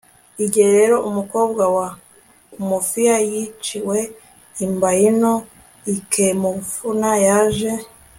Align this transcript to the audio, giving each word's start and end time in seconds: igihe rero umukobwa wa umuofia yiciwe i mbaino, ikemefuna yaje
igihe 0.45 0.69
rero 0.77 0.95
umukobwa 1.09 1.63
wa 1.75 1.87
umuofia 2.57 3.15
yiciwe 3.29 3.97
i 4.65 4.67
mbaino, 4.73 5.33
ikemefuna 5.95 7.11
yaje 7.27 7.71